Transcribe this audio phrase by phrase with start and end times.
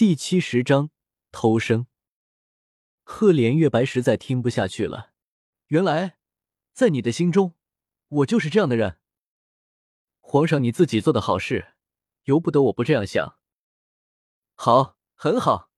[0.00, 0.88] 第七十章
[1.30, 1.86] 偷生。
[3.02, 5.12] 赫连月白实在听不下去了，
[5.66, 6.16] 原来
[6.72, 7.54] 在你的心中，
[8.08, 8.98] 我就是这样的人。
[10.20, 11.74] 皇上，你自己做的好事，
[12.22, 13.36] 由不得我不这样想。
[14.54, 15.70] 好，很好。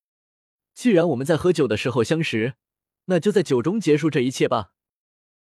[0.73, 2.55] 既然我们在喝酒的时候相识，
[3.07, 4.73] 那就在酒中结束这一切吧。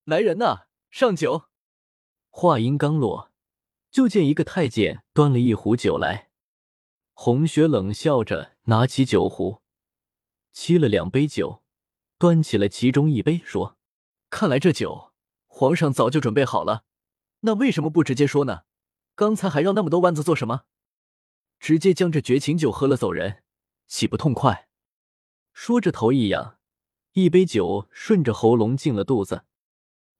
[0.03, 1.43] 来人呐，上酒！
[2.31, 3.31] 话音刚落，
[3.91, 6.31] 就见一个太监端了一壶酒来。
[7.13, 9.61] 红雪冷笑着拿起酒壶，
[10.53, 11.61] 沏了两杯酒，
[12.17, 13.77] 端起了其中一杯，说
[14.31, 15.11] ：“看来这酒
[15.47, 16.85] 皇上早就准备好了，
[17.41, 18.61] 那为什么不直接说呢？
[19.15, 20.61] 刚才还绕那么多弯子做什么？
[21.59, 23.43] 直接将这绝情酒喝了走人，
[23.87, 24.69] 岂不痛快？”
[25.51, 26.57] 说着，头一仰，
[27.11, 29.43] 一杯酒顺着喉咙进了肚子。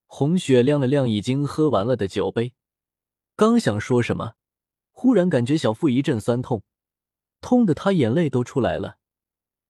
[0.05, 2.53] 红雪亮了亮已经喝完了的酒杯，
[3.37, 4.33] 刚想说什么，
[4.91, 6.61] 忽然感觉小腹一阵酸痛。
[7.43, 8.97] 痛的他眼泪都出来了，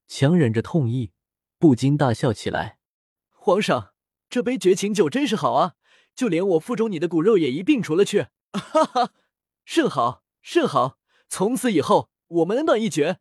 [0.07, 1.11] 强忍着痛意，
[1.57, 2.77] 不禁大笑起来。
[3.31, 3.95] 皇上，
[4.29, 5.75] 这杯绝情酒真是好啊！
[6.13, 9.13] 就连我腹中你的骨肉也一并除了去， 哈哈，
[9.65, 10.99] 甚好，甚好！
[11.27, 13.19] 从此以后，我们恩断义绝。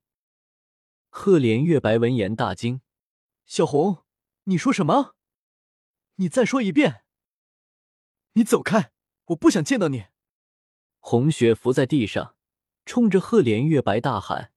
[1.09, 2.83] 赫连月白闻言大惊
[3.47, 4.05] ：“小红，
[4.45, 5.15] 你说什么？
[6.17, 7.05] 你再说一遍！
[8.35, 8.93] 你走开，
[9.29, 10.09] 我不想见到你！”
[11.01, 12.37] 红雪伏在地上。
[12.85, 14.53] 冲着赫连月白大喊：“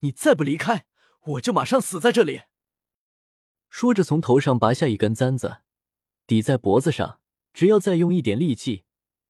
[0.00, 0.86] 你再不离开，
[1.20, 2.42] 我就马上死在这里！”
[3.70, 5.58] 说着，从头上拔下一根簪子，
[6.26, 7.20] 抵在脖子上。
[7.54, 8.84] 只要再用一点力气，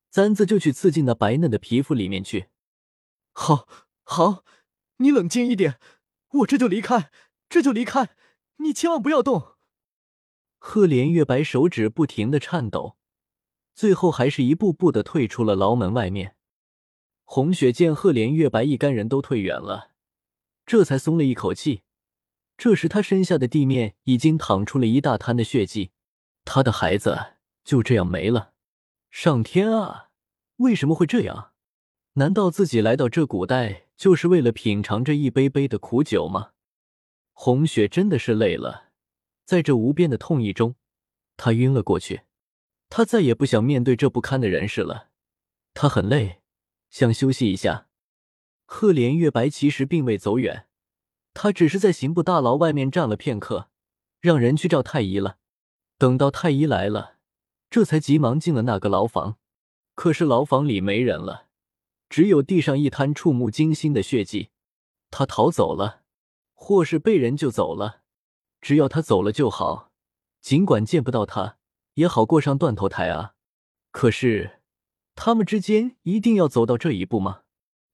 [0.08, 2.50] 簪子就去刺进那白嫩的皮肤里面去。
[3.32, 3.66] 好，
[4.04, 4.44] 好，
[4.98, 5.80] 你冷静一点，
[6.30, 7.10] 我这就离开，
[7.48, 8.10] 这就离开，
[8.58, 9.56] 你千万不要动。
[10.58, 12.96] 赫连月白手指不停的颤抖，
[13.74, 16.36] 最后还是一步步的退出了牢门外面。
[17.34, 19.92] 红雪见赫连月白一干人都退远了，
[20.66, 21.80] 这才松了一口气。
[22.58, 25.92] 这时他身下的地面已经淌出了一大滩的血迹，
[26.44, 28.52] 他的孩子就这样没了。
[29.10, 30.10] 上天啊，
[30.56, 31.52] 为什么会这样？
[32.16, 36.50] 难道自己来到这古代就是为了品尝这一杯杯的苦酒吗？
[37.32, 38.90] 红雪真的是累了，
[39.46, 40.74] 在这无边的痛意中，
[41.38, 42.24] 他晕了过去。
[42.90, 45.08] 他再也不想面对这不堪的人世了，
[45.72, 46.41] 他很累。
[46.92, 47.88] 想休息一下，
[48.66, 50.68] 赫连月白其实并未走远，
[51.32, 53.70] 他只是在刑部大牢外面站了片刻，
[54.20, 55.38] 让人去召太医了。
[55.96, 57.16] 等到太医来了，
[57.70, 59.38] 这才急忙进了那个牢房。
[59.94, 61.46] 可是牢房里没人了，
[62.10, 64.50] 只有地上一滩触目惊心的血迹。
[65.10, 66.02] 他逃走了，
[66.52, 68.02] 或是被人救走了，
[68.60, 69.90] 只要他走了就好，
[70.42, 71.56] 尽管见不到他，
[71.94, 73.32] 也好过上断头台啊。
[73.90, 74.58] 可是。
[75.24, 77.42] 他们之间一定要走到这一步吗？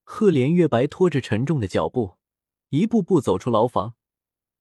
[0.03, 2.17] 赫连月白拖着沉重的脚步，
[2.71, 3.93] 一步步走出牢房，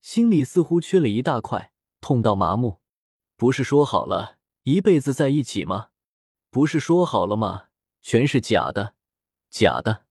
[0.01, 2.81] 心里似乎缺了一大块，痛到麻木。
[3.37, 5.91] 不是说好了一辈子在一起吗？
[6.49, 7.67] 不是说好了吗？
[8.01, 8.95] 全是假的，
[9.49, 10.03] 假的！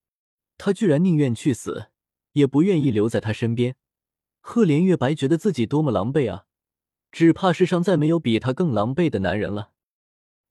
[0.57, 1.89] 他居然宁愿去死，
[2.33, 3.77] 也不愿意留在他身边。
[4.41, 6.47] 赫连月白觉得自己多么狼狈啊！
[7.13, 9.73] 只怕世上再没有比他更狼狈的男人了。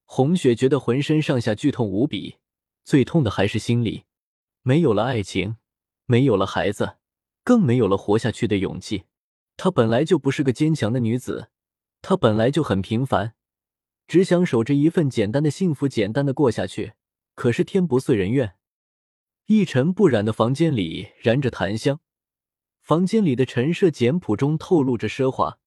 [0.05, 2.37] 红雪觉得浑身上下剧痛无比，
[2.83, 4.05] 最痛的还是心里，
[4.61, 5.57] 没有了爱情，
[6.05, 6.97] 没有了孩子，
[7.43, 9.05] 更没有了活下去的勇气。
[9.57, 11.49] 她本来就不是个坚强的女子，
[12.01, 13.33] 她本来就很平凡，
[14.07, 16.93] 只想守着一份简单的幸福，简单的过下去。
[17.33, 18.55] 可是天不遂人愿，
[19.47, 21.99] 一尘不染的房间里燃着檀香，
[22.81, 25.57] 房间里的陈设简朴中透露着奢华，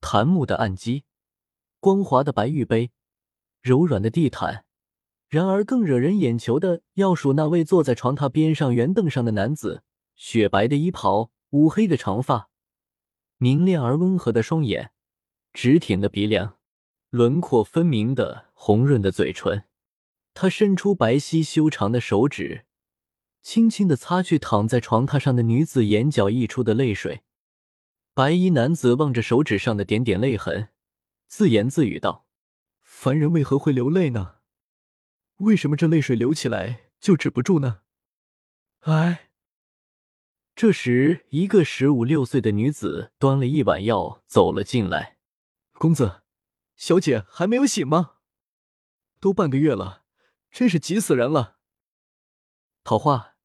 [0.00, 1.04] 檀木的案几，
[1.80, 2.92] 光滑的白玉杯。
[3.60, 4.64] 柔软的地毯，
[5.28, 9.82] 然而更惹人眼球的要数那位坐在床榻边上圆凳上的男子：
[10.14, 12.48] 雪白的衣袍，乌黑的长发，
[13.36, 14.92] 明亮而温和的双眼，
[15.52, 16.56] 直挺的鼻梁，
[17.10, 19.64] 轮廓分明的红润的嘴唇。
[20.34, 22.64] 他伸出白皙修长的手指，
[23.42, 27.22] 轻轻的擦去躺在床榻上的女子眼角溢出的泪水。
[28.14, 30.68] 白衣男子望着手指上的点点泪痕，
[31.26, 32.27] 自言自语道。
[33.00, 34.38] 凡人为何会流泪呢？
[35.36, 37.82] 为什么这泪水流起来就止不住呢？
[38.80, 39.30] 哎。
[40.56, 45.18] 这时，一个十五六岁的女子端了一碗药走了进来。
[45.74, 46.22] 公子，
[46.74, 48.14] 小姐还没有醒吗？
[49.20, 50.02] 都半个月了，
[50.50, 51.58] 真是急死人了。
[52.82, 53.36] 桃花，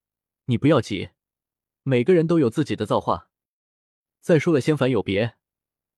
[0.46, 1.12] 你不要急，
[1.84, 3.30] 每个人都有自己的造化。
[4.20, 5.36] 再说了，仙凡有别，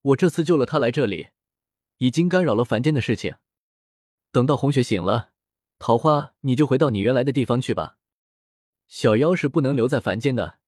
[0.01, 1.29] 我这次救了他来这里，
[1.99, 3.37] 已经干扰了凡间的事情。
[4.35, 5.31] 等到红雪醒了，
[5.79, 7.97] 桃花，你就回到你原来的地方去吧。
[8.85, 10.59] 小妖是不能留在凡间的，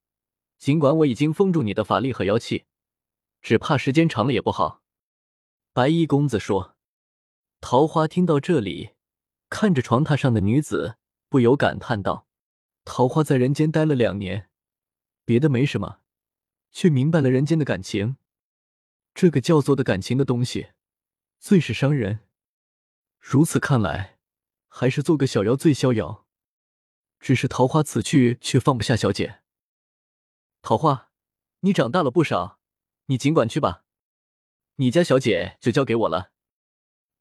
[0.57, 2.63] 尽管我已经封住你的法力和妖气，
[3.41, 4.81] 只怕时间长了也不好。”
[5.75, 6.77] 白衣公子说。
[7.59, 8.91] 桃花听到这里，
[9.49, 10.95] 看着床榻上的女子，
[11.27, 12.25] 不由感叹道
[12.85, 14.49] ：“桃花在人间待了两年，
[15.25, 15.99] 别的没什么，
[16.71, 18.15] 却明白了人间的感情。
[19.13, 20.69] 这个叫做的感情的东西，
[21.37, 22.21] 最是伤人。
[23.29, 24.19] 如此看来，
[24.69, 26.25] 还是做个小妖最逍遥。
[27.19, 29.41] 只是桃花此去却放不下小姐。
[30.61, 31.11] 桃花，
[31.59, 32.61] 你长大了不少，
[33.07, 33.83] 你尽管去吧，
[34.75, 36.31] 你家小姐就交给我了。”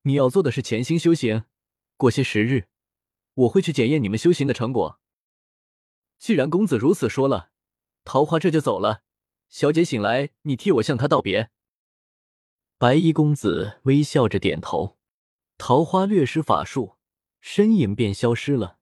[0.02, 1.46] 你要做的是潜心修行，
[1.96, 2.68] 过些时日，
[3.34, 5.00] 我会去检验你们修行的成果。
[6.20, 7.50] 既然公子如此说了，
[8.04, 9.02] 桃花这就走了。
[9.48, 11.50] 小姐醒来，你替我向她道别。
[12.78, 14.95] 白衣公子微笑着点头。
[15.58, 16.96] 桃花略施法术，
[17.40, 18.78] 身影便消失了。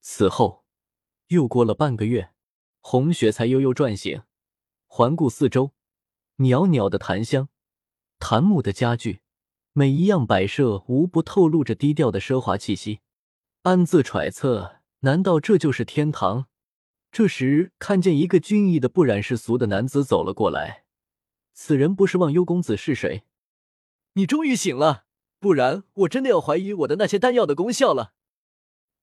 [0.00, 0.64] 此后
[1.28, 2.30] 又过了半个月，
[2.80, 4.22] 红雪才悠悠转醒，
[4.86, 5.72] 环顾四周，
[6.36, 7.48] 袅袅的檀香，
[8.18, 9.20] 檀木的家具。
[9.72, 13.00] 每一样摆设无不透露着低调的奢华气息，
[13.62, 16.46] 暗自揣测：难道这就是天堂？
[17.10, 20.84] 这时，看见一个俊逸的不染世俗的男子走了过来。
[21.52, 23.24] 此人不是忘忧公子是谁？
[24.12, 25.05] 你终于醒了，
[25.38, 28.14] 不然我真的要怀疑我的那些丹药的功效了。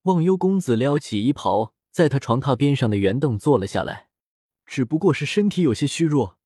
[0.03, 4.09] 忘忧公子撩起衣袍，在他床榻边上的圆凳坐了下来。
[4.65, 6.39] 只不过是身体有些虚弱，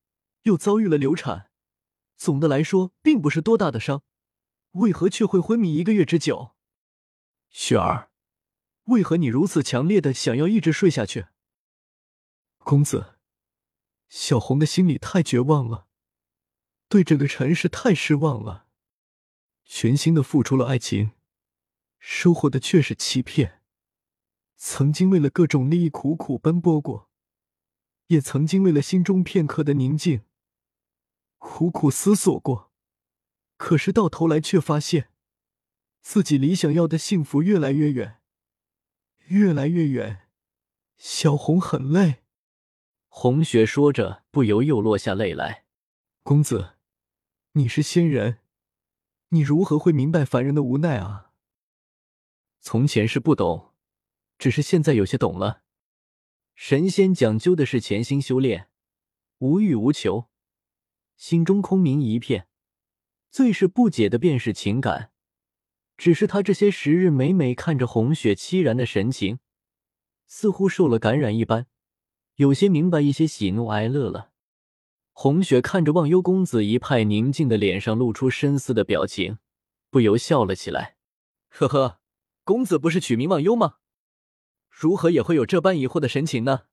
[0.44, 1.50] 又遭遇了流产，
[2.16, 4.04] 总的来说，并不是多大的伤。
[4.72, 6.56] 为何却会昏迷一个月之久？
[7.50, 8.12] 雪儿，
[8.86, 11.28] 为何你如此强烈的想要一直睡下去？
[12.60, 13.16] 公子，
[14.10, 15.88] 小红的心里太绝望了，
[16.90, 18.67] 对这个尘世太失望了，
[19.68, 21.12] 全心的付出了爱情，
[22.00, 23.62] 收获的却是欺骗。
[24.56, 27.10] 曾经为了各种利益苦苦奔波过，
[28.08, 30.24] 也曾经为了心中片刻的宁静，
[31.38, 32.72] 苦苦思索过。
[33.58, 35.12] 可是到头来却发现，
[36.02, 38.22] 自己离想要的幸福越来越远，
[39.28, 40.30] 越来越远。
[40.98, 42.24] 小红很累。
[43.10, 45.66] 红雪说着，不由又落下泪来。
[46.24, 46.78] 公子，
[47.54, 48.40] 你是仙人，
[49.30, 51.32] 你如何会明白凡人的无奈啊？
[52.62, 53.74] 从前是不懂，
[54.38, 55.64] 只是现在有些懂了。
[56.56, 58.70] 神仙讲究的是潜心修炼，
[59.40, 60.30] 无欲无求，
[61.18, 62.48] 心中空明一片。
[63.30, 65.12] 最是不解的便是情感，
[65.98, 69.40] 只是他这些时日每每看着红雪凄然的神情，
[70.26, 71.68] 似乎受了感染一般，
[72.36, 74.32] 有些明白一些喜怒哀乐了。
[75.20, 79.40] 红雪看着忘忧公子一派宁静的脸上露出深思的表情，
[79.90, 80.98] 不由笑了起来
[81.50, 82.00] ：“呵呵，
[82.44, 83.78] 公子不是取名忘忧吗？
[84.70, 86.66] 如何也会有这般疑惑的神情呢？”